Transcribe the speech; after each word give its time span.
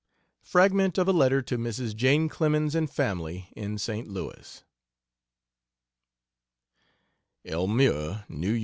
Fragment 0.41 0.97
of 0.97 1.07
a 1.07 1.13
letter 1.13 1.43
to 1.43 1.59
Mrs. 1.59 1.95
Jane 1.95 2.27
Clemens 2.27 2.73
and 2.73 2.89
family, 2.89 3.49
in 3.55 3.77
St. 3.77 4.07
Louis: 4.07 4.63
ELMIRA, 7.45 8.25
N.Y. 8.27 8.59